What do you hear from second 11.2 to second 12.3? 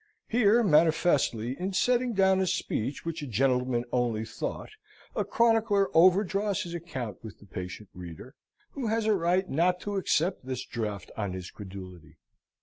his credulity.